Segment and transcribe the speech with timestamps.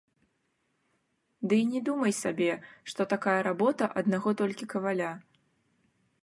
[1.51, 2.47] Ды і не думай сабе,
[2.93, 5.11] што такая работа аднаго толькі каваля.